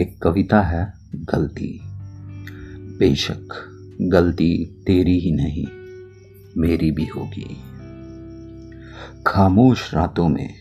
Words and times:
एक 0.00 0.22
कविता 0.22 0.60
है, 0.60 0.92
गलती। 1.14 1.80
बेशक, 2.98 3.48
गलती 4.02 4.64
तेरी 4.86 5.18
ही 5.18 5.32
नहीं, 5.32 5.66
मेरी 6.56 6.90
भी 6.90 7.04
होगी। 7.04 7.56
खामोश 9.26 9.94
रातों 9.94 10.28
में 10.28 10.54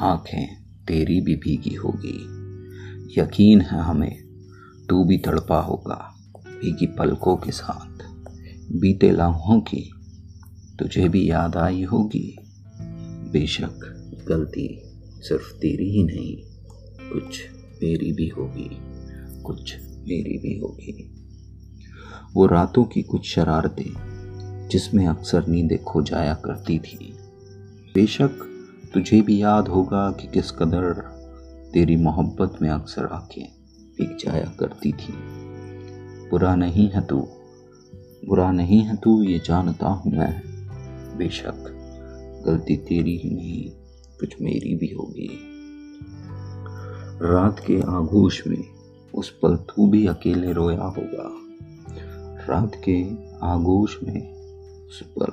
आँखें 0.00 0.56
तेरी 0.88 1.20
भी 1.20 1.36
भीगी 1.36 1.74
होगी। 1.74 2.18
यकीन 3.20 3.60
है 3.60 3.80
हमें, 3.82 4.24
तू 4.88 5.04
भी 5.04 5.18
तड़पा 5.18 5.60
होगा, 5.60 6.14
भीगी 6.46 6.86
पलकों 6.86 7.36
के 7.36 7.52
साथ। 7.52 8.04
बीते 8.72 9.10
लाहों 9.10 9.60
की 9.60 9.94
तुझे 10.78 11.08
भी 11.08 11.30
याद 11.30 11.56
आई 11.56 11.82
होगी। 11.82 12.36
बेशक, 13.32 13.80
गलती 14.28 14.82
सिर्फ़ 15.18 15.54
तेरी 15.54 15.90
ही 15.90 16.04
नहीं, 16.04 16.36
कुछ 17.10 17.42
मेरी 17.82 18.12
भी 18.12 18.28
होगी, 18.28 18.70
कुछ 19.42 19.76
मेरी 19.82 20.38
भी 20.38 20.58
होगी। 20.58 21.14
वो 22.34 22.46
रातों 22.46 22.84
की 22.84 23.02
कुछ 23.02 23.34
शरारतें, 23.34 24.68
जिसमें 24.68 25.06
अक्सर 25.06 25.46
नींदें 25.46 25.82
खो 25.82 26.02
जाया 26.02 26.34
करती 26.34 26.78
थी। 26.78 27.14
बेशक 27.94 28.48
तुझे 28.94 29.20
भी 29.20 29.42
याद 29.42 29.68
होगा 29.68 30.10
कि 30.10 30.26
किस 30.26 30.50
कदर 30.50 30.92
तेरी 31.74 31.96
मोहब्बत 31.96 32.58
में 32.62 32.70
अक्सर 32.70 33.04
आँखें 33.04 33.44
भीग 33.98 34.16
जाया 34.16 34.56
करती 34.60 34.92
थी। 34.92 35.12
बुरा 36.30 36.56
नहीं 36.56 36.90
है 36.90 37.06
तू, 37.06 37.28
बुरा 38.28 38.52
नहीं 38.52 38.80
है 38.80 38.96
तू, 38.96 39.22
ये 39.22 39.38
जानता 39.38 39.88
हूँ 39.88 40.12
मैं। 40.12 40.42
बेशक 41.18 41.78
गलती 42.46 42.76
तेरी 42.76 43.16
ही 43.16 43.30
नहीं, 43.30 43.70
कुछ 44.20 44.36
मेरी 44.42 44.74
भी 44.74 44.86
होगी। 44.86 45.51
रात 47.24 47.60
के 47.66 47.76
आगोश 47.80 48.46
में 48.46 48.64
उस 49.14 49.30
पल 49.30 49.56
तू 49.56 49.86
भी 49.86 50.06
अकेले 50.06 50.52
रोया 50.52 50.84
होगा। 50.84 51.28
रात 52.48 52.72
के 52.88 53.02
आगोश 53.42 53.98
में 54.02 54.34
उस 54.86 55.02
पल 55.02 55.30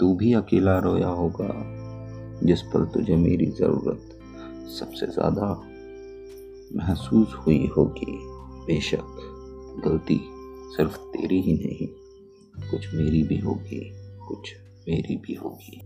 तू 0.00 0.14
भी 0.14 0.32
अकेला 0.32 0.78
रोया 0.78 1.08
होगा, 1.08 1.48
जिस 2.46 2.62
पल 2.62 2.84
तुझे 2.84 3.16
मेरी 3.16 3.46
ज़रूरत 3.46 4.18
सबसे 4.68 5.06
ज़्यादा 5.06 5.50
महसूस 6.76 7.34
हुई 7.46 7.66
होगी। 7.76 8.18
बेशक 8.66 9.82
गलती 9.84 10.20
सिर्फ़ 10.76 10.98
तेरी 10.98 11.40
ही 11.40 11.54
नहीं, 11.54 11.88
कुछ 12.70 12.94
मेरी 12.94 13.22
भी 13.22 13.38
होगी, 13.38 13.80
कुछ 14.28 14.54
मेरी 14.88 15.16
भी 15.16 15.34
होगी। 15.34 15.80